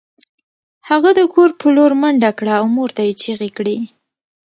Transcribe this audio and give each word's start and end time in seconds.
هغه 0.89 1.09
د 1.19 1.21
کور 1.33 1.49
په 1.59 1.67
لور 1.75 1.91
منډه 2.01 2.31
کړه 2.39 2.53
او 2.59 2.65
مور 2.75 2.89
ته 2.95 3.01
یې 3.07 3.13
چیغې 3.21 3.49
کړې 3.57 3.77